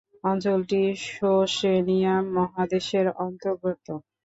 অঞ্চলটি 0.23 0.81
ওশেনিয়া 1.33 2.15
মহাদেশের 2.35 3.05
অন্তর্গত। 3.19 3.85